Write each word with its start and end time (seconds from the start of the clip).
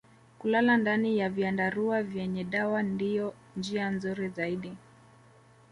Kulala 0.39 0.77
ndani 0.77 1.17
ya 1.17 1.29
vyandarua 1.29 2.03
vyenye 2.03 2.43
dawa 2.43 2.83
ndiyo 2.83 3.33
njia 3.57 3.89
nzuri 3.89 4.27
zaidi 4.29 4.77